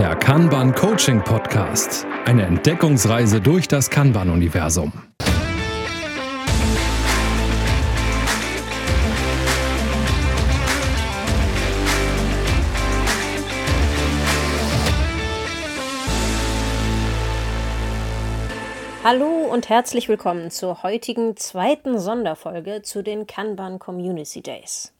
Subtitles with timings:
[0.00, 2.06] Der Kanban Coaching Podcast.
[2.24, 4.94] Eine Entdeckungsreise durch das Kanban-Universum.
[19.04, 24.94] Hallo und herzlich willkommen zur heutigen zweiten Sonderfolge zu den Kanban Community Days.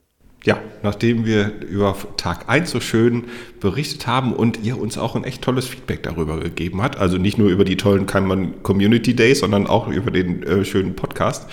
[0.45, 3.25] Ja, nachdem wir über Tag 1 so schön
[3.61, 7.37] berichtet haben und ihr uns auch ein echt tolles Feedback darüber gegeben habt, also nicht
[7.37, 11.47] nur über die tollen Kanban Community Days, sondern auch über den äh, schönen Podcast,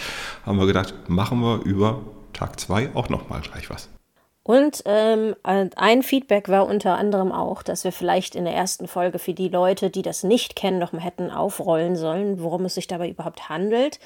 [0.45, 3.89] haben wir gedacht, machen wir über Tag 2 auch nochmal gleich was.
[4.47, 9.19] Und ähm, ein Feedback war unter anderem auch, dass wir vielleicht in der ersten Folge
[9.19, 12.87] für die Leute, die das nicht kennen, noch mal hätten aufrollen sollen, worum es sich
[12.87, 13.99] dabei überhaupt handelt.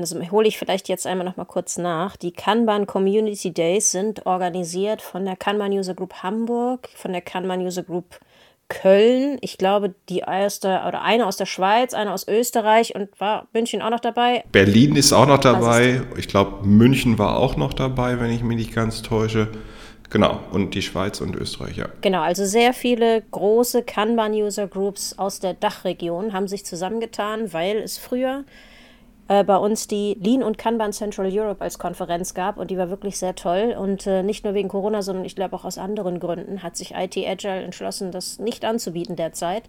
[0.00, 2.16] Das hole ich vielleicht jetzt einmal noch mal kurz nach.
[2.16, 7.60] Die Kanban Community Days sind organisiert von der Kanban User Group Hamburg, von der Kanban
[7.60, 8.20] User Group
[8.68, 9.38] Köln.
[9.40, 13.80] Ich glaube, die erste oder eine aus der Schweiz, eine aus Österreich und war München
[13.82, 14.44] auch noch dabei?
[14.52, 16.02] Berlin ist auch noch dabei.
[16.16, 19.48] Ich glaube, München war auch noch dabei, wenn ich mich nicht ganz täusche.
[20.10, 21.86] Genau, und die Schweiz und Österreich, ja.
[22.00, 28.44] Genau, also sehr viele große Kanban-User-Groups aus der Dachregion haben sich zusammengetan, weil es früher
[29.28, 32.90] äh, bei uns die Lean und Kanban Central Europe als Konferenz gab und die war
[32.90, 33.76] wirklich sehr toll.
[33.78, 36.94] Und äh, nicht nur wegen Corona, sondern ich glaube auch aus anderen Gründen hat sich
[36.94, 39.64] IT Agile entschlossen, das nicht anzubieten derzeit.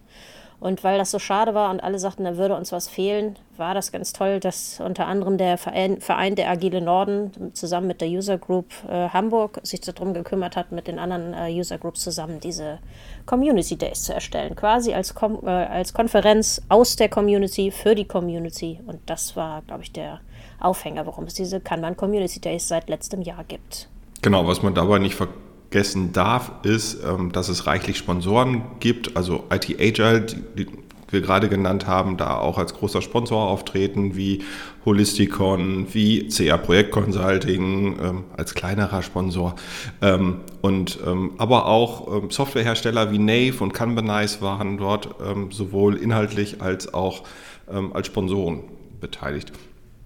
[0.60, 3.72] Und weil das so schade war und alle sagten, da würde uns was fehlen, war
[3.72, 8.36] das ganz toll, dass unter anderem der Verein, der Agile Norden zusammen mit der User
[8.36, 12.78] Group äh, Hamburg sich darum gekümmert hat, mit den anderen äh, User Groups zusammen diese
[13.24, 14.54] Community Days zu erstellen.
[14.54, 18.80] Quasi als, Kom äh, als Konferenz aus der Community für die Community.
[18.86, 20.20] Und das war, glaube ich, der
[20.60, 23.88] Aufhänger, warum es diese Kanban Community Days seit letztem Jahr gibt.
[24.20, 29.16] Genau, was man dabei nicht vergisst vergessen darf, ist, ähm, dass es reichlich Sponsoren gibt,
[29.16, 30.66] also IT Agile, die, die
[31.10, 34.42] wir gerade genannt haben, da auch als großer Sponsor auftreten, wie
[34.84, 39.54] Holisticon, wie CA Projekt Consulting ähm, als kleinerer Sponsor.
[40.02, 45.96] Ähm, und, ähm, aber auch ähm, Softwarehersteller wie Nave und Kanbanize waren dort ähm, sowohl
[45.96, 47.24] inhaltlich als auch
[47.70, 48.64] ähm, als Sponsoren
[49.00, 49.52] beteiligt.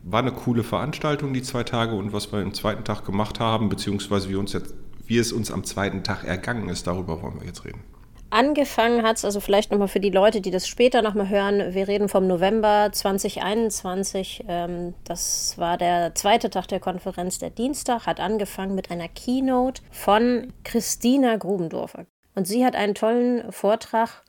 [0.03, 3.71] War eine coole Veranstaltung, die zwei Tage, und was wir im zweiten Tag gemacht haben,
[3.71, 4.75] beziehungsweise wie uns jetzt
[5.06, 7.82] wie es uns am zweiten Tag ergangen ist, darüber wollen wir jetzt reden.
[8.31, 11.87] Angefangen hat es, also vielleicht nochmal für die Leute, die das später nochmal hören, wir
[11.87, 14.47] reden vom November 2021.
[14.48, 19.82] Ähm, das war der zweite Tag der Konferenz, der Dienstag, hat angefangen mit einer Keynote
[19.92, 22.06] von Christina Grubendorfer.
[22.34, 24.25] Und sie hat einen tollen Vortrag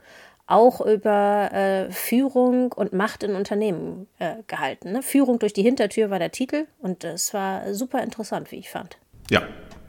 [0.45, 4.91] auch über äh, Führung und Macht in Unternehmen äh, gehalten.
[4.91, 5.01] Ne?
[5.01, 8.97] Führung durch die Hintertür war der Titel und es war super interessant, wie ich fand.
[9.31, 9.41] Ja,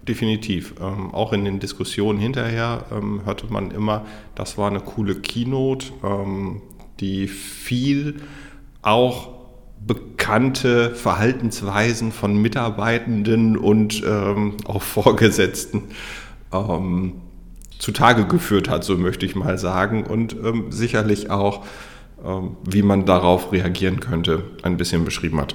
[0.08, 0.74] definitiv.
[0.80, 5.86] Ähm, auch in den Diskussionen hinterher ähm, hörte man immer, das war eine coole Keynote,
[6.04, 6.62] ähm,
[7.00, 8.16] die viel
[8.82, 9.34] auch
[9.86, 15.84] bekannte Verhaltensweisen von Mitarbeitenden und ähm, auch Vorgesetzten
[16.52, 17.14] ähm,
[17.78, 21.64] zutage geführt hat, so möchte ich mal sagen, und ähm, sicherlich auch,
[22.64, 25.54] wie man darauf reagieren könnte, ein bisschen beschrieben hat.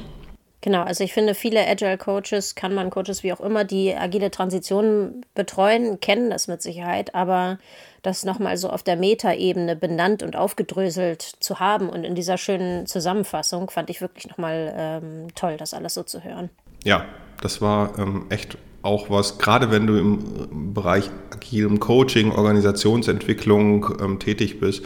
[0.62, 4.30] Genau, also ich finde, viele Agile Coaches, kann man Coaches wie auch immer, die agile
[4.30, 7.58] Transitionen betreuen, kennen das mit Sicherheit, aber
[8.04, 12.86] das nochmal so auf der Metaebene benannt und aufgedröselt zu haben und in dieser schönen
[12.86, 16.52] Zusammenfassung fand ich wirklich nochmal ähm, toll, das alles so zu hören.
[16.84, 17.06] Ja,
[17.42, 24.20] das war ähm, echt auch was, gerade wenn du im Bereich agilem Coaching, Organisationsentwicklung ähm,
[24.20, 24.84] tätig bist,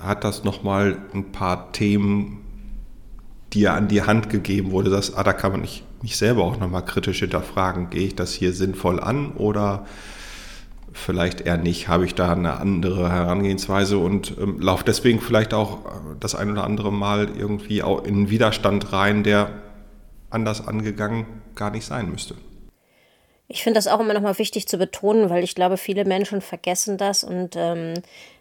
[0.00, 2.45] hat das nochmal ein paar Themen
[3.56, 6.58] dir an die Hand gegeben wurde, dass, ah, da kann man nicht, mich selber auch
[6.58, 9.86] nochmal kritisch hinterfragen, gehe ich das hier sinnvoll an oder
[10.92, 15.84] vielleicht eher nicht, habe ich da eine andere Herangehensweise und ähm, laufe deswegen vielleicht auch
[15.84, 15.90] äh,
[16.20, 19.50] das ein oder andere Mal irgendwie auch in Widerstand rein, der
[20.30, 22.34] anders angegangen gar nicht sein müsste.
[23.48, 26.98] Ich finde das auch immer nochmal wichtig zu betonen, weil ich glaube, viele Menschen vergessen
[26.98, 27.94] das und ähm,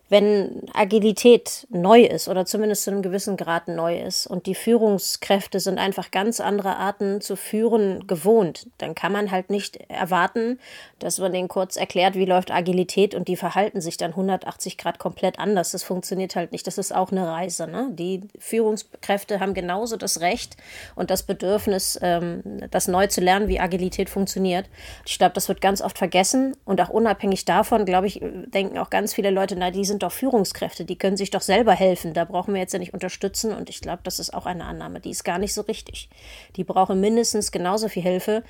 [0.08, 5.60] wenn Agilität neu ist oder zumindest zu einem gewissen Grad neu ist und die Führungskräfte
[5.60, 10.60] sind einfach ganz andere Arten zu führen gewohnt, dann kann man halt nicht erwarten,
[11.00, 15.00] dass man denen kurz erklärt, wie läuft Agilität und die verhalten sich dann 180 Grad
[15.00, 15.72] komplett anders.
[15.72, 16.68] Das funktioniert halt nicht.
[16.68, 17.68] Das ist auch eine Reise.
[17.68, 17.90] Ne?
[17.92, 20.56] Die Führungskräfte haben genauso das Recht
[20.96, 24.68] und das Bedürfnis, ähm, das neu zu lernen, wie Agilität funktioniert.
[25.06, 28.90] Ich glaube, das wird ganz oft vergessen und auch unabhängig davon, glaube ich, denken auch
[28.90, 32.14] ganz viele Leute, na, die sind sind doch Führungskräfte, die können sich doch selber helfen.
[32.14, 33.54] Da brauchen wir jetzt ja nicht unterstützen.
[33.54, 36.10] Und ich glaube, das ist auch eine Annahme, die ist gar nicht so richtig.
[36.56, 38.44] Die brauchen mindestens genauso viel Hilfe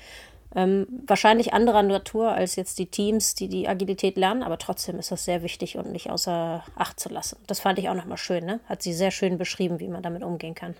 [0.54, 5.10] Ähm, wahrscheinlich anderer Natur als jetzt die Teams, die die Agilität lernen, aber trotzdem ist
[5.10, 7.36] das sehr wichtig und nicht außer Acht zu lassen.
[7.46, 8.60] Das fand ich auch nochmal schön, ne?
[8.66, 10.74] Hat sie sehr schön beschrieben, wie man damit umgehen kann.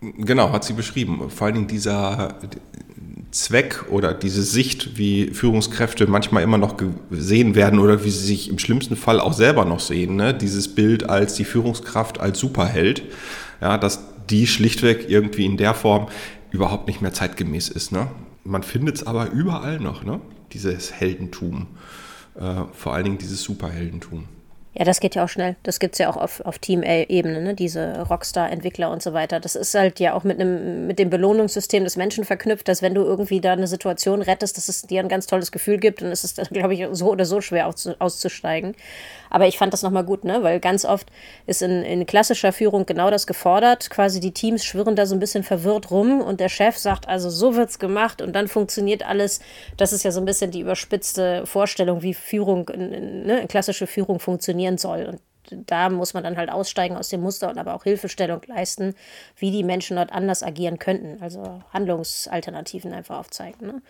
[0.00, 1.28] Genau, hat sie beschrieben.
[1.28, 2.38] Vor allen Dingen dieser
[3.30, 6.76] Zweck oder diese Sicht, wie Führungskräfte manchmal immer noch
[7.10, 10.16] gesehen werden oder wie sie sich im schlimmsten Fall auch selber noch sehen.
[10.16, 10.34] Ne?
[10.34, 13.02] Dieses Bild als die Führungskraft als Superheld,
[13.60, 14.00] ja, dass
[14.30, 16.08] die schlichtweg irgendwie in der Form
[16.50, 17.92] überhaupt nicht mehr zeitgemäß ist.
[17.92, 18.08] Ne?
[18.42, 20.20] Man findet es aber überall noch, ne?
[20.52, 21.68] dieses Heldentum,
[22.34, 24.24] äh, vor allen Dingen dieses Superheldentum.
[24.72, 25.56] Ja, das geht ja auch schnell.
[25.64, 27.54] Das gibt es ja auch auf, auf Team-Ebene, ne?
[27.54, 29.40] diese Rockstar-Entwickler und so weiter.
[29.40, 32.94] Das ist halt ja auch mit, einem, mit dem Belohnungssystem des Menschen verknüpft, dass wenn
[32.94, 36.12] du irgendwie da eine Situation rettest, dass es dir ein ganz tolles Gefühl gibt, dann
[36.12, 38.76] ist es, glaube ich, so oder so schwer auszusteigen.
[39.30, 40.42] Aber ich fand das nochmal gut, ne?
[40.42, 41.06] weil ganz oft
[41.46, 43.88] ist in, in klassischer Führung genau das gefordert.
[43.88, 47.30] Quasi die Teams schwirren da so ein bisschen verwirrt rum und der Chef sagt, also
[47.30, 49.40] so wird's gemacht und dann funktioniert alles.
[49.76, 53.46] Das ist ja so ein bisschen die überspitzte Vorstellung, wie Führung, ne?
[53.48, 55.06] klassische Führung funktionieren soll.
[55.06, 55.20] Und
[55.66, 58.94] da muss man dann halt aussteigen aus dem Muster und aber auch Hilfestellung leisten,
[59.36, 61.22] wie die Menschen dort anders agieren könnten.
[61.22, 63.66] Also Handlungsalternativen einfach aufzeigen.
[63.66, 63.82] Ne?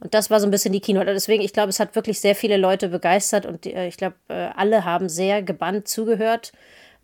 [0.00, 1.12] Und das war so ein bisschen die Keynote.
[1.12, 4.50] Deswegen, ich glaube, es hat wirklich sehr viele Leute begeistert und äh, ich glaube, äh,
[4.56, 6.52] alle haben sehr gebannt zugehört,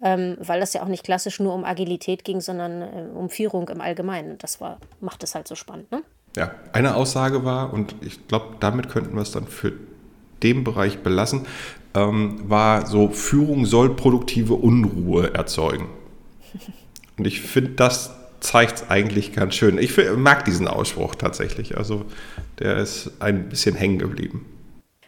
[0.03, 3.69] ähm, weil das ja auch nicht klassisch nur um Agilität ging, sondern äh, um Führung
[3.69, 4.39] im Allgemeinen.
[4.39, 5.91] Das war, macht es halt so spannend.
[5.93, 6.03] Ne?
[6.37, 9.73] Ja, eine Aussage war, und ich glaube, damit könnten wir es dann für
[10.43, 11.47] den Bereich belassen,
[11.95, 15.89] ähm, war so, Führung soll produktive Unruhe erzeugen.
[17.17, 19.79] Und ich finde, das zeigt es eigentlich ganz schön.
[19.79, 21.77] Ich mag diesen Ausspruch tatsächlich.
[21.77, 22.07] Also
[22.59, 24.47] der ist ein bisschen hängen geblieben.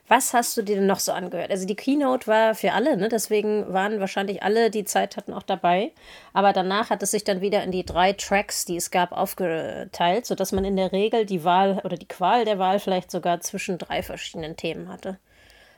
[0.09, 1.51] Was hast du dir denn noch so angehört?
[1.51, 3.09] Also die Keynote war für alle, ne?
[3.09, 5.93] deswegen waren wahrscheinlich alle, die Zeit hatten, auch dabei.
[6.35, 10.27] Aber danach hat es sich dann wieder in die drei Tracks, die es gab, aufgeteilt,
[10.27, 13.79] sodass man in der Regel die Wahl oder die Qual der Wahl vielleicht sogar zwischen
[13.79, 15.19] drei verschiedenen Themen hatte.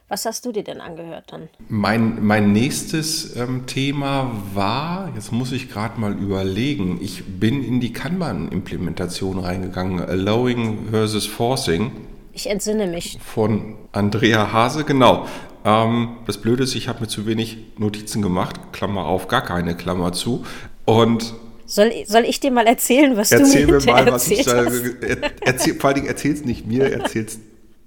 [0.09, 1.49] Was hast du dir denn angehört dann?
[1.69, 7.81] Mein, mein nächstes ähm, Thema war, jetzt muss ich gerade mal überlegen, ich bin in
[7.81, 11.91] die Kanban-Implementation reingegangen, Allowing versus Forcing.
[12.35, 13.19] Ich entsinne mich.
[13.25, 15.27] Von Andrea Hase, genau.
[15.65, 19.75] Ähm, das Blöde ist, ich habe mir zu wenig Notizen gemacht, Klammer auf, gar keine
[19.75, 20.45] Klammer zu.
[20.85, 21.33] Und
[21.65, 24.67] soll, soll ich dir mal erzählen, was Erzähl du mir, mir mal, was ich da,
[25.41, 27.39] erzähl, Vor allem erzähl's nicht mir, erzähl's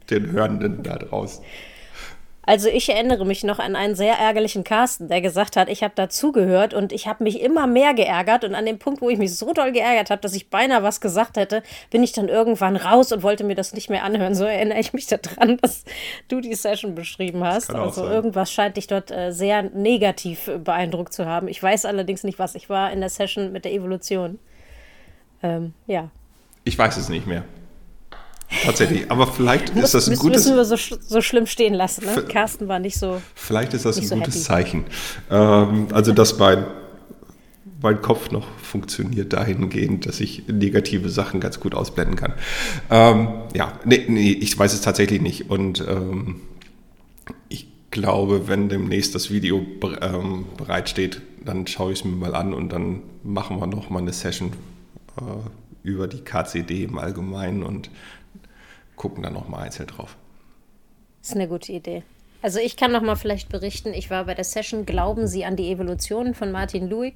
[0.10, 1.44] den Hörenden da draußen.
[2.48, 5.94] Also ich erinnere mich noch an einen sehr ärgerlichen Carsten, der gesagt hat, ich habe
[5.96, 9.36] dazugehört und ich habe mich immer mehr geärgert und an dem Punkt, wo ich mich
[9.36, 11.62] so doll geärgert habe, dass ich beinahe was gesagt hätte,
[11.92, 14.34] bin ich dann irgendwann raus und wollte mir das nicht mehr anhören.
[14.34, 15.84] So erinnere ich mich daran, dass
[16.30, 17.76] du die Session beschrieben hast.
[17.76, 18.14] Also sein.
[18.14, 21.50] irgendwas scheint dich dort äh, sehr negativ beeindruckt zu haben.
[21.50, 22.56] Ich weiß allerdings nicht was.
[22.56, 24.40] Ich war in der Session mit der Evolution.
[25.44, 26.12] Ähm, ja.
[26.64, 27.44] Ich weiß es nicht mehr.
[28.64, 30.46] Tatsächlich, aber vielleicht ist das ein müssen, gutes.
[30.46, 32.06] Müssen wir so, so schlimm stehen lassen.
[32.06, 32.24] Ne?
[32.24, 33.22] Carsten war nicht so.
[33.36, 34.46] Vielleicht ist das ein so gutes happy.
[34.46, 34.86] Zeichen.
[35.30, 36.66] Ähm, also, dass mein,
[37.82, 42.34] mein Kopf noch funktioniert dahingehend, dass ich negative Sachen ganz gut ausblenden kann.
[42.90, 45.50] Ähm, ja, nee, nee, ich weiß es tatsächlich nicht.
[45.50, 46.42] Und ähm,
[47.50, 49.66] ich glaube, wenn demnächst das Video
[50.02, 54.00] ähm, bereitsteht, dann schaue ich es mir mal an und dann machen wir noch mal
[54.00, 54.54] eine Session
[55.18, 57.90] äh, über die KCD im Allgemeinen und
[58.98, 60.18] gucken dann nochmal einzeln drauf.
[61.22, 62.04] Das ist eine gute Idee.
[62.42, 65.56] Also ich kann noch mal vielleicht berichten, ich war bei der Session Glauben Sie an
[65.56, 67.16] die Evolution von Martin Luig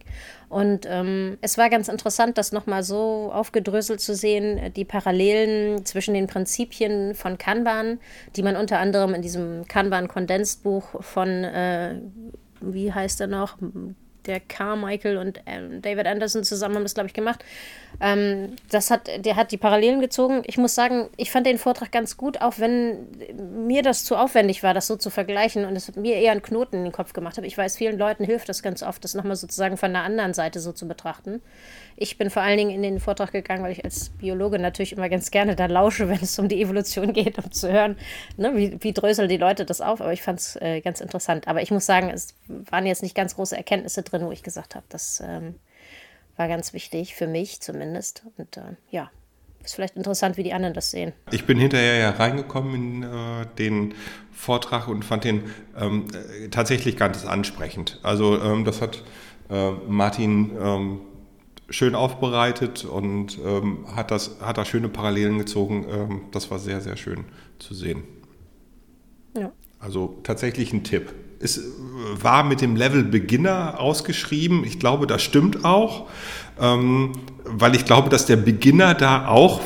[0.50, 5.86] und ähm, es war ganz interessant, das noch mal so aufgedröselt zu sehen, die Parallelen
[5.86, 8.00] zwischen den Prinzipien von Kanban,
[8.36, 12.02] die man unter anderem in diesem Kanban-Kondensbuch von, äh,
[12.60, 13.58] wie heißt er noch,
[14.26, 17.44] der Carmichael und ähm, David Anderson zusammen haben das, glaube ich, gemacht.
[18.00, 20.44] Ähm, das hat, der hat die Parallelen gezogen.
[20.46, 23.08] Ich muss sagen, ich fand den Vortrag ganz gut, auch wenn
[23.66, 26.78] mir das zu aufwendig war, das so zu vergleichen und es mir eher einen Knoten
[26.78, 27.46] in den Kopf gemacht hat.
[27.46, 30.60] Ich weiß, vielen Leuten hilft das ganz oft, das nochmal sozusagen von der anderen Seite
[30.60, 31.42] so zu betrachten.
[31.98, 35.10] Ich bin vor allen Dingen in den Vortrag gegangen, weil ich als Biologe natürlich immer
[35.10, 37.98] ganz gerne da lausche, wenn es um die Evolution geht, um zu hören,
[38.38, 40.02] ne, wie, wie dröseln die Leute das auf.
[40.02, 41.48] Aber ich fand es äh, ganz interessant.
[41.48, 44.76] Aber ich muss sagen, es waren jetzt nicht ganz große Erkenntnisse drin, wo ich gesagt
[44.76, 45.56] habe, das ähm,
[46.38, 48.24] war ganz wichtig, für mich zumindest.
[48.38, 49.12] Und äh, ja,
[49.64, 51.14] ist vielleicht interessant, wie die anderen das sehen.
[51.32, 53.94] Ich bin hinterher ja reingekommen in äh, den
[54.32, 55.44] Vortrag und fand den
[55.78, 58.00] ähm, äh, tatsächlich ganz ansprechend.
[58.04, 59.04] Also ähm, das hat
[59.50, 61.02] äh, Martin ähm,
[61.70, 65.86] schön aufbereitet und ähm, hat, das, hat da schöne Parallelen gezogen.
[65.90, 67.26] Ähm, das war sehr, sehr schön
[67.60, 68.04] zu sehen.
[69.38, 69.52] Ja.
[69.80, 71.14] Also tatsächlich ein Tipp.
[71.42, 71.62] Es
[72.22, 74.64] war mit dem Level Beginner ausgeschrieben.
[74.64, 76.08] Ich glaube, das stimmt auch,
[76.60, 77.14] ähm,
[77.46, 79.62] weil ich glaube, dass der Beginner da auch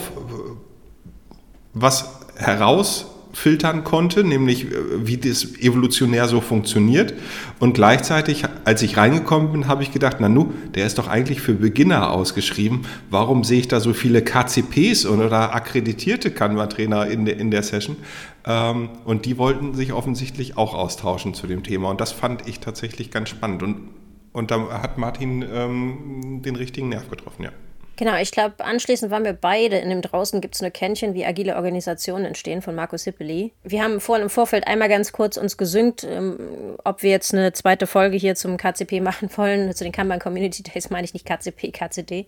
[1.74, 7.14] was heraus filtern konnte, nämlich äh, wie das evolutionär so funktioniert.
[7.60, 11.54] Und gleichzeitig, als ich reingekommen bin, habe ich gedacht, Nanu, der ist doch eigentlich für
[11.54, 12.82] Beginner ausgeschrieben.
[13.10, 17.98] Warum sehe ich da so viele KCPs oder akkreditierte Canva-Trainer in, der, in der Session?
[18.46, 21.90] Ähm, und die wollten sich offensichtlich auch austauschen zu dem Thema.
[21.90, 23.64] Und das fand ich tatsächlich ganz spannend.
[23.64, 23.90] Und,
[24.34, 27.52] und da hat Martin ähm, den richtigen Nerv getroffen, ja.
[27.98, 31.26] Genau, ich glaube, anschließend waren wir beide in dem draußen gibt es eine Kännchen, wie
[31.26, 33.54] agile Organisationen entstehen von Markus Sippeli.
[33.64, 37.54] Wir haben vorhin im Vorfeld einmal ganz kurz uns gesüngt, ähm, ob wir jetzt eine
[37.54, 41.26] zweite Folge hier zum KCP machen wollen, zu den Kanban Community Days meine ich nicht
[41.26, 42.26] KCP, KCD.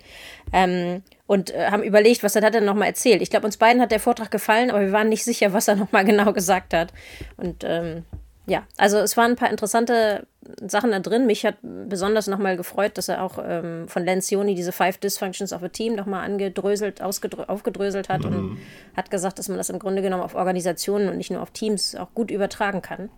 [0.54, 3.22] Ähm, und äh, haben überlegt, was er hat er nochmal erzählt.
[3.22, 5.76] Ich glaube, uns beiden hat der Vortrag gefallen, aber wir waren nicht sicher, was er
[5.76, 6.94] nochmal genau gesagt hat.
[7.36, 8.06] Und ähm,
[8.46, 10.26] ja, also es waren ein paar interessante
[10.66, 11.26] Sachen da drin.
[11.26, 15.64] Mich hat besonders nochmal gefreut, dass er auch ähm, von Lencioni diese Five Dysfunctions of
[15.64, 18.26] a Team nochmal angedröselt, aufgedröselt hat mhm.
[18.26, 18.58] und
[18.96, 21.96] hat gesagt, dass man das im Grunde genommen auf Organisationen und nicht nur auf Teams
[21.96, 23.10] auch gut übertragen kann.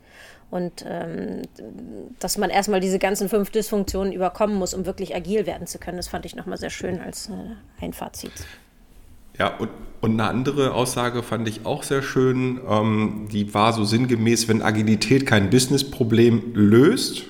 [0.51, 1.43] Und ähm,
[2.19, 5.97] dass man erstmal diese ganzen fünf Dysfunktionen überkommen muss, um wirklich agil werden zu können.
[5.97, 8.31] Das fand ich nochmal sehr schön als äh, ein Fazit.
[9.39, 9.69] Ja, und,
[10.01, 12.59] und eine andere Aussage fand ich auch sehr schön.
[12.67, 17.23] Ähm, die war so sinngemäß, wenn Agilität kein Businessproblem löst,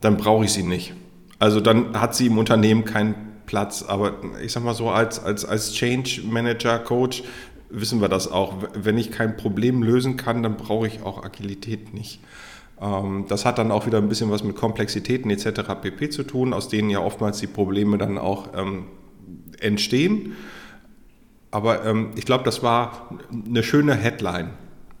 [0.00, 0.94] dann brauche ich sie nicht.
[1.38, 3.14] Also dann hat sie im Unternehmen keinen
[3.46, 3.82] Platz.
[3.82, 7.22] Aber ich sag mal so, als, als, als Change Manager, Coach
[7.70, 8.54] wissen wir das auch.
[8.74, 12.20] Wenn ich kein Problem lösen kann, dann brauche ich auch Agilität nicht.
[12.80, 15.60] Ähm, das hat dann auch wieder ein bisschen was mit Komplexitäten etc.
[15.82, 16.10] pp.
[16.10, 18.84] zu tun, aus denen ja oftmals die Probleme dann auch ähm,
[19.60, 20.36] entstehen.
[21.50, 23.08] Aber ähm, ich glaube, das war
[23.46, 24.50] eine schöne Headline.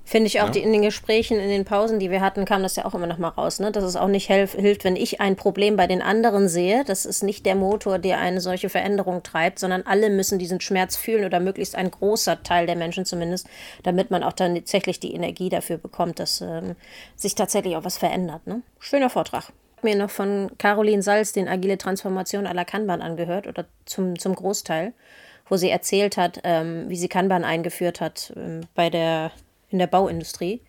[0.08, 0.52] Finde ich auch, ja?
[0.52, 3.06] die, in den Gesprächen, in den Pausen, die wir hatten, kam das ja auch immer
[3.06, 3.70] noch mal raus, ne?
[3.70, 6.82] dass es auch nicht helf, hilft, wenn ich ein Problem bei den anderen sehe.
[6.86, 10.96] Das ist nicht der Motor, der eine solche Veränderung treibt, sondern alle müssen diesen Schmerz
[10.96, 13.48] fühlen oder möglichst ein großer Teil der Menschen zumindest,
[13.82, 16.74] damit man auch dann tatsächlich die Energie dafür bekommt, dass ähm,
[17.14, 18.46] sich tatsächlich auch was verändert.
[18.46, 18.62] Ne?
[18.78, 19.52] Schöner Vortrag
[19.82, 24.34] mir noch von Caroline Salz den Agile Transformation à la Kanban angehört oder zum, zum
[24.34, 24.92] Großteil
[25.48, 29.32] wo sie erzählt hat, ähm, wie sie Kanban eingeführt hat ähm, bei der,
[29.70, 30.60] in der Bauindustrie.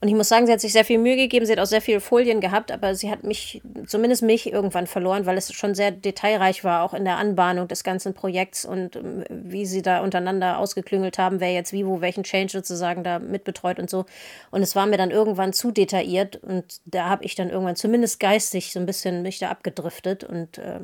[0.00, 1.80] Und ich muss sagen, sie hat sich sehr viel Mühe gegeben, sie hat auch sehr
[1.80, 5.90] viele Folien gehabt, aber sie hat mich, zumindest mich, irgendwann verloren, weil es schon sehr
[5.90, 10.58] detailreich war, auch in der Anbahnung des ganzen Projekts und ähm, wie sie da untereinander
[10.58, 14.04] ausgeklüngelt haben, wer jetzt wie, wo, welchen Change sozusagen da mitbetreut und so.
[14.52, 18.20] Und es war mir dann irgendwann zu detailliert und da habe ich dann irgendwann zumindest
[18.20, 20.78] geistig so ein bisschen mich da abgedriftet und äh,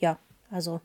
[0.00, 0.16] ja,
[0.50, 0.80] also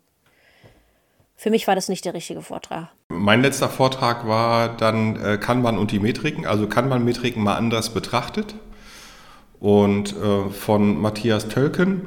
[1.41, 2.89] für mich war das nicht der richtige Vortrag.
[3.09, 8.53] Mein letzter Vortrag war dann äh, Kanban und die Metriken, also Kanban-Metriken mal anders betrachtet
[9.59, 12.03] und äh, von Matthias Tölken.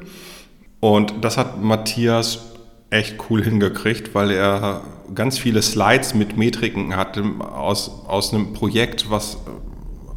[0.79, 2.53] Und das hat Matthias
[2.89, 9.11] echt cool hingekriegt, weil er ganz viele Slides mit Metriken hatte aus, aus einem Projekt,
[9.11, 9.37] was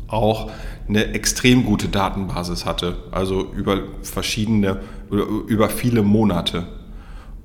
[0.06, 0.48] auch
[0.88, 6.68] eine extrem gute Datenbasis hatte, also über verschiedene, über viele Monate.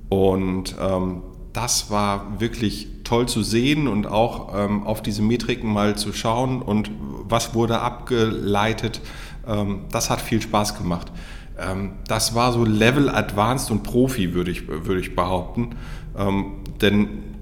[0.08, 1.22] Und ähm,
[1.54, 6.60] das war wirklich toll zu sehen und auch ähm, auf diese Metriken mal zu schauen
[6.60, 6.90] und
[7.28, 9.00] was wurde abgeleitet.
[9.46, 11.12] Ähm, das hat viel Spaß gemacht.
[11.58, 15.76] Ähm, das war so Level Advanced und Profi, würde ich, würde ich behaupten.
[16.18, 17.33] Ähm, denn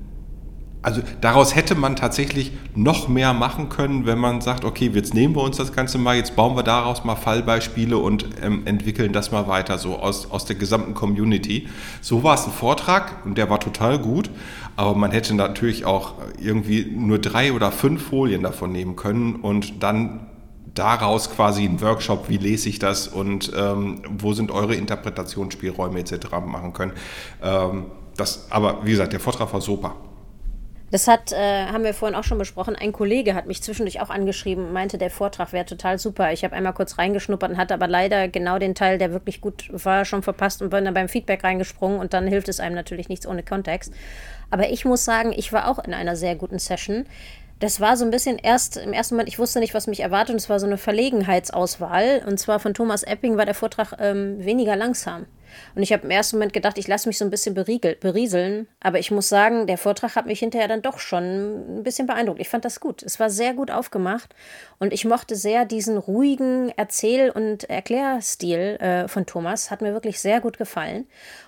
[0.82, 5.36] also daraus hätte man tatsächlich noch mehr machen können, wenn man sagt, okay, jetzt nehmen
[5.36, 9.30] wir uns das Ganze mal, jetzt bauen wir daraus mal Fallbeispiele und ähm, entwickeln das
[9.30, 11.68] mal weiter, so aus, aus der gesamten Community.
[12.00, 14.28] So war es ein Vortrag und der war total gut,
[14.74, 19.84] aber man hätte natürlich auch irgendwie nur drei oder fünf Folien davon nehmen können und
[19.84, 20.26] dann
[20.74, 26.28] daraus quasi einen Workshop, wie lese ich das und ähm, wo sind eure Interpretationsspielräume etc.
[26.44, 26.92] machen können.
[27.42, 27.84] Ähm,
[28.16, 29.94] das, aber wie gesagt, der Vortrag war super.
[30.92, 32.76] Das hat, äh, haben wir vorhin auch schon besprochen.
[32.76, 36.34] Ein Kollege hat mich zwischendurch auch angeschrieben und meinte, der Vortrag wäre total super.
[36.34, 39.70] Ich habe einmal kurz reingeschnuppert und hatte aber leider genau den Teil, der wirklich gut
[39.72, 43.08] war, schon verpasst und bin dann beim Feedback reingesprungen und dann hilft es einem natürlich
[43.08, 43.94] nichts ohne Kontext.
[44.50, 47.06] Aber ich muss sagen, ich war auch in einer sehr guten Session.
[47.58, 50.34] Das war so ein bisschen erst im ersten Moment, ich wusste nicht, was mich erwartet
[50.34, 52.22] und es war so eine Verlegenheitsauswahl.
[52.26, 55.24] Und zwar von Thomas Epping war der Vortrag ähm, weniger langsam.
[55.74, 58.66] Und ich habe im ersten Moment gedacht, ich lasse mich so ein bisschen beriegel, berieseln.
[58.80, 62.40] Aber ich muss sagen, der Vortrag hat mich hinterher dann doch schon ein bisschen beeindruckt.
[62.40, 63.02] Ich fand das gut.
[63.02, 64.34] Es war sehr gut aufgemacht.
[64.78, 69.70] Und ich mochte sehr diesen ruhigen Erzähl- und Erklärstil äh, von Thomas.
[69.70, 71.06] Hat mir wirklich sehr gut gefallen.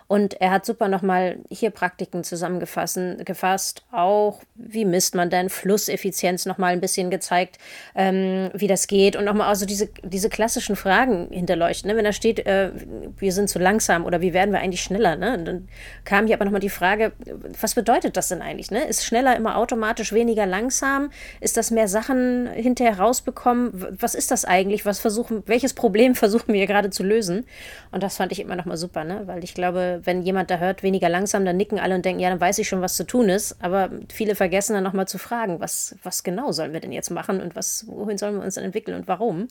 [0.08, 6.46] Und er hat super nochmal hier Praktiken zusammengefasst, gefasst, auch wie misst man denn Flusseffizienz
[6.46, 7.58] nochmal ein bisschen gezeigt,
[7.94, 11.90] ähm, wie das geht und nochmal also diese, diese klassischen Fragen hinterleuchten.
[11.90, 11.96] Ne?
[11.96, 12.70] Wenn da steht, äh,
[13.16, 15.16] wir sind zu langsam, langsam oder wie werden wir eigentlich schneller?
[15.16, 15.34] Ne?
[15.34, 15.68] Und dann
[16.04, 17.12] kam hier aber nochmal die Frage,
[17.60, 18.70] was bedeutet das denn eigentlich?
[18.70, 18.84] Ne?
[18.84, 21.10] Ist schneller immer automatisch weniger langsam?
[21.40, 23.96] Ist das mehr Sachen hinterher rausbekommen?
[24.00, 24.86] Was ist das eigentlich?
[24.86, 27.46] Was versuchen, welches Problem versuchen wir gerade zu lösen?
[27.90, 29.22] Und das fand ich immer nochmal super, ne?
[29.26, 32.30] weil ich glaube, wenn jemand da hört, weniger langsam, dann nicken alle und denken, ja,
[32.30, 33.62] dann weiß ich schon, was zu tun ist.
[33.62, 37.40] Aber viele vergessen dann nochmal zu fragen, was, was genau sollen wir denn jetzt machen
[37.40, 39.48] und was, wohin sollen wir uns dann entwickeln und warum?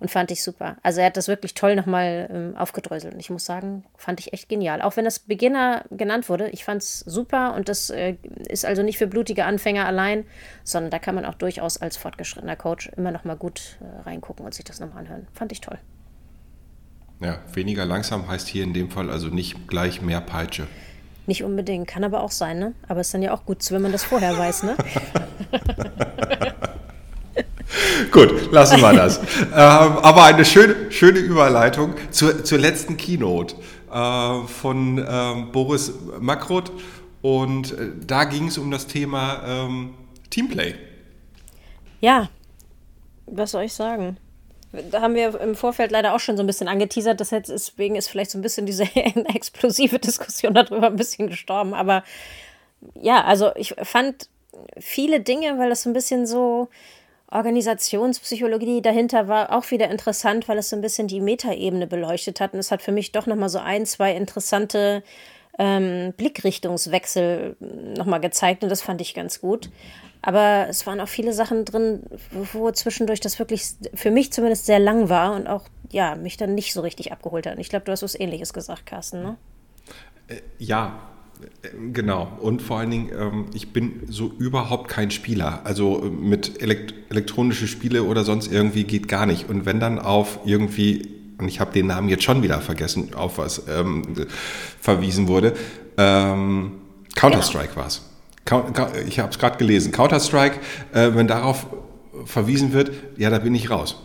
[0.00, 0.76] Und fand ich super.
[0.82, 3.14] Also er hat das wirklich toll nochmal ähm, aufgedröselt.
[3.14, 4.82] Und ich muss sagen, fand ich echt genial.
[4.82, 8.16] Auch wenn das Beginner genannt wurde, ich fand es super und das äh,
[8.48, 10.26] ist also nicht für blutige Anfänger allein,
[10.64, 14.52] sondern da kann man auch durchaus als fortgeschrittener Coach immer nochmal gut äh, reingucken und
[14.52, 15.28] sich das nochmal anhören.
[15.32, 15.78] Fand ich toll.
[17.20, 20.66] Ja, weniger langsam heißt hier in dem Fall also nicht gleich mehr Peitsche.
[21.26, 22.74] Nicht unbedingt, kann aber auch sein, ne?
[22.86, 24.76] Aber ist dann ja auch gut, wenn man das vorher weiß, ne?
[28.10, 29.18] Gut, lassen wir das.
[29.18, 33.56] ähm, aber eine schöne, schöne Überleitung zur, zur letzten Keynote
[33.92, 36.70] äh, von ähm, Boris Makrot.
[37.22, 39.94] Und äh, da ging es um das Thema ähm,
[40.30, 40.74] Teamplay.
[42.00, 42.28] Ja,
[43.26, 44.16] was soll ich sagen?
[44.90, 47.20] Da haben wir im Vorfeld leider auch schon so ein bisschen angeteasert.
[47.20, 48.84] Deswegen ist vielleicht so ein bisschen diese
[49.34, 51.74] explosive Diskussion darüber ein bisschen gestorben.
[51.74, 52.04] Aber
[53.00, 54.28] ja, also ich fand
[54.78, 56.68] viele Dinge, weil das so ein bisschen so
[57.30, 62.52] Organisationspsychologie dahinter war auch wieder interessant, weil es so ein bisschen die Metaebene beleuchtet hat.
[62.52, 65.02] Und es hat für mich doch nochmal so ein, zwei interessante
[65.58, 67.56] ähm, Blickrichtungswechsel
[67.96, 68.62] nochmal gezeigt.
[68.62, 69.70] Und das fand ich ganz gut.
[70.26, 72.02] Aber es waren auch viele Sachen drin,
[72.54, 76.54] wo zwischendurch das wirklich für mich zumindest sehr lang war und auch ja, mich dann
[76.54, 77.58] nicht so richtig abgeholt hat.
[77.58, 79.36] Ich glaube, du hast was ähnliches gesagt, Carsten, ne?
[80.28, 80.98] Äh, ja,
[81.92, 82.38] Genau.
[82.40, 85.60] Und vor allen Dingen, ähm, ich bin so überhaupt kein Spieler.
[85.64, 89.50] Also äh, mit elekt elektronische Spiele oder sonst irgendwie geht gar nicht.
[89.50, 93.36] Und wenn dann auf irgendwie, und ich habe den Namen jetzt schon wieder vergessen, auf
[93.36, 94.04] was ähm,
[94.80, 95.54] verwiesen wurde,
[95.98, 96.72] ähm,
[97.14, 97.76] Counter-Strike ja.
[97.76, 98.02] war es.
[99.06, 99.92] Ich habe es gerade gelesen.
[99.92, 100.60] Counter-Strike,
[100.92, 101.66] äh, wenn darauf
[102.24, 104.00] verwiesen wird, ja, da bin ich raus.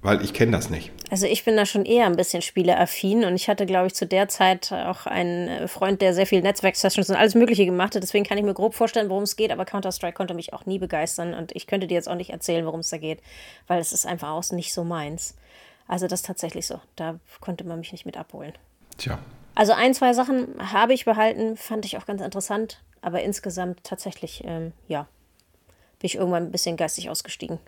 [0.00, 0.92] Weil ich kenne das nicht.
[1.10, 4.06] Also ich bin da schon eher ein bisschen spieleaffin und ich hatte, glaube ich, zu
[4.06, 8.02] der Zeit auch einen Freund, der sehr viel Netzwerksessions und alles Mögliche gemacht hat.
[8.02, 10.78] Deswegen kann ich mir grob vorstellen, worum es geht, aber Counter-Strike konnte mich auch nie
[10.78, 13.20] begeistern und ich könnte dir jetzt auch nicht erzählen, worum es da geht,
[13.66, 15.34] weil es ist einfach auch nicht so meins.
[15.88, 16.80] Also das ist tatsächlich so.
[16.94, 18.52] Da konnte man mich nicht mit abholen.
[18.98, 19.18] Tja.
[19.54, 24.42] Also ein, zwei Sachen habe ich behalten, fand ich auch ganz interessant, aber insgesamt tatsächlich,
[24.44, 25.08] ähm, ja,
[25.98, 27.58] bin ich irgendwann ein bisschen geistig ausgestiegen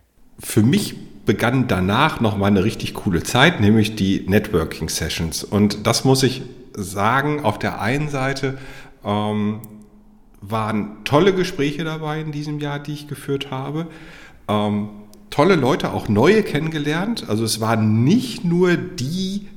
[0.40, 5.44] für mich begann danach noch mal eine richtig coole Zeit, nämlich die Networking Sessions.
[5.44, 6.42] Und das muss ich
[6.74, 8.58] sagen, auf der einen Seite
[9.04, 9.60] ähm,
[10.40, 13.86] waren tolle Gespräche dabei in diesem Jahr, die ich geführt habe.
[14.48, 14.88] Ähm,
[15.28, 17.28] tolle Leute, auch neue kennengelernt.
[17.28, 19.48] Also es waren nicht nur die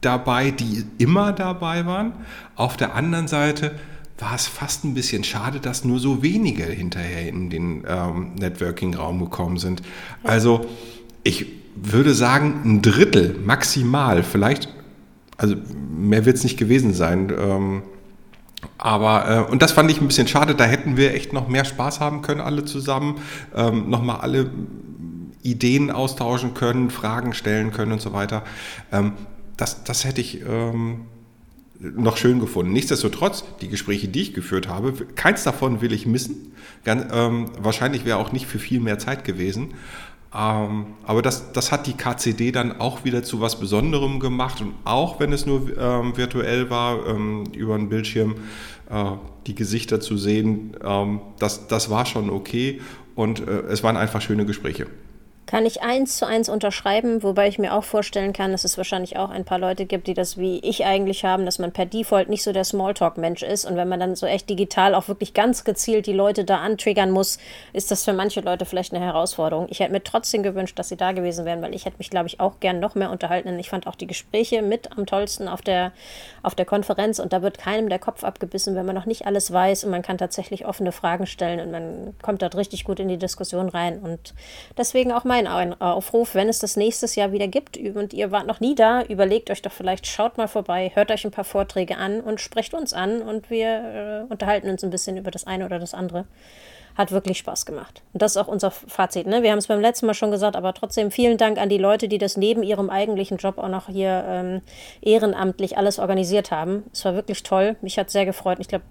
[0.00, 2.12] dabei, die immer dabei waren.
[2.56, 3.78] Auf der anderen Seite
[4.22, 9.18] war es fast ein bisschen schade, dass nur so wenige hinterher in den ähm, Networking-Raum
[9.18, 9.82] gekommen sind.
[10.22, 10.66] Also
[11.24, 14.68] ich würde sagen, ein Drittel maximal, vielleicht,
[15.36, 15.56] also
[15.90, 17.32] mehr wird es nicht gewesen sein.
[17.36, 17.82] Ähm,
[18.78, 21.64] aber, äh, und das fand ich ein bisschen schade, da hätten wir echt noch mehr
[21.64, 23.16] Spaß haben können, alle zusammen,
[23.56, 24.50] ähm, nochmal alle
[25.42, 28.44] Ideen austauschen können, Fragen stellen können und so weiter.
[28.92, 29.14] Ähm,
[29.56, 31.06] das, das hätte ich ähm,
[31.82, 32.72] noch schön gefunden.
[32.72, 36.52] Nichtsdestotrotz, die Gespräche, die ich geführt habe, keins davon will ich missen.
[36.84, 39.74] Ganz, ähm, wahrscheinlich wäre auch nicht für viel mehr Zeit gewesen.
[40.34, 44.60] Ähm, aber das, das hat die KCD dann auch wieder zu was Besonderem gemacht.
[44.60, 48.36] Und auch wenn es nur ähm, virtuell war, ähm, über einen Bildschirm
[48.88, 49.04] äh,
[49.46, 52.80] die Gesichter zu sehen, ähm, das, das war schon okay.
[53.14, 54.86] Und äh, es waren einfach schöne Gespräche.
[55.44, 59.16] Kann ich eins zu eins unterschreiben, wobei ich mir auch vorstellen kann, dass es wahrscheinlich
[59.18, 62.28] auch ein paar Leute gibt, die das wie ich eigentlich haben, dass man per Default
[62.28, 63.64] nicht so der Smalltalk-Mensch ist.
[63.64, 67.10] Und wenn man dann so echt digital auch wirklich ganz gezielt die Leute da antriggern
[67.10, 67.38] muss,
[67.72, 69.66] ist das für manche Leute vielleicht eine Herausforderung.
[69.68, 72.28] Ich hätte mir trotzdem gewünscht, dass sie da gewesen wären, weil ich hätte mich, glaube
[72.28, 73.48] ich, auch gern noch mehr unterhalten.
[73.48, 75.92] Und ich fand auch die Gespräche mit am tollsten auf der,
[76.44, 77.18] auf der Konferenz.
[77.18, 79.84] Und da wird keinem der Kopf abgebissen, wenn man noch nicht alles weiß.
[79.84, 83.18] Und man kann tatsächlich offene Fragen stellen und man kommt dort richtig gut in die
[83.18, 83.98] Diskussion rein.
[83.98, 84.34] Und
[84.78, 88.46] deswegen auch mein ein Aufruf, wenn es das nächstes Jahr wieder gibt und ihr wart
[88.46, 91.96] noch nie da, überlegt euch doch vielleicht, schaut mal vorbei, hört euch ein paar Vorträge
[91.96, 95.64] an und sprecht uns an und wir äh, unterhalten uns ein bisschen über das eine
[95.64, 96.26] oder das andere.
[96.96, 98.02] Hat wirklich Spaß gemacht.
[98.12, 99.26] Und das ist auch unser Fazit.
[99.26, 99.42] Ne?
[99.42, 102.08] Wir haben es beim letzten Mal schon gesagt, aber trotzdem vielen Dank an die Leute,
[102.08, 104.60] die das neben ihrem eigentlichen Job auch noch hier ähm,
[105.00, 106.82] ehrenamtlich alles organisiert haben.
[106.92, 107.76] Es war wirklich toll.
[107.80, 108.58] Mich hat sehr gefreut.
[108.60, 108.84] Ich glaube,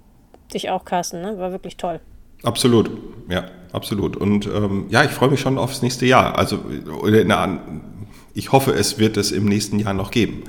[0.52, 1.22] dich auch, Carsten.
[1.22, 1.38] Ne?
[1.38, 2.00] War wirklich toll.
[2.42, 2.90] Absolut,
[3.28, 4.16] ja, absolut.
[4.16, 6.38] Und ähm, ja, ich freue mich schon aufs nächste Jahr.
[6.38, 6.58] Also,
[7.24, 7.60] na,
[8.34, 10.44] ich hoffe, es wird es im nächsten Jahr noch geben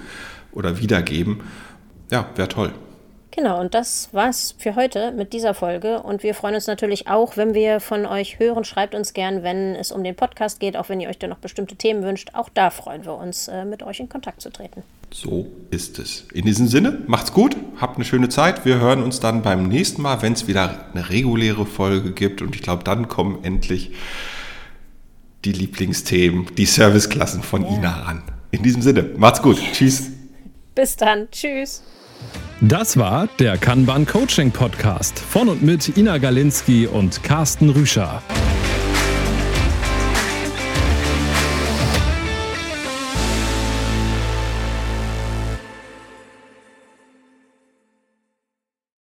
[0.52, 1.42] oder wieder geben.
[2.12, 2.74] ja, wäre toll.
[3.36, 6.04] Genau, und das war's für heute mit dieser Folge.
[6.04, 8.64] Und wir freuen uns natürlich auch, wenn wir von euch hören.
[8.64, 11.40] Schreibt uns gern, wenn es um den Podcast geht, auch wenn ihr euch da noch
[11.40, 12.30] bestimmte Themen wünscht.
[12.34, 14.84] Auch da freuen wir uns, äh, mit euch in Kontakt zu treten.
[15.14, 16.26] So ist es.
[16.34, 18.66] In diesem Sinne, macht's gut, habt eine schöne Zeit.
[18.66, 22.42] Wir hören uns dann beim nächsten Mal, wenn es wieder eine reguläre Folge gibt.
[22.42, 23.92] Und ich glaube, dann kommen endlich
[25.46, 27.70] die Lieblingsthemen, die Serviceklassen von ja.
[27.70, 28.24] Ina ran.
[28.50, 29.60] In diesem Sinne, macht's gut.
[29.74, 30.10] Tschüss.
[30.74, 31.28] Bis dann.
[31.32, 31.84] Tschüss.
[32.62, 38.24] Das war der Kanban Coaching Podcast von und mit Ina Galinski und Carsten Rüscher.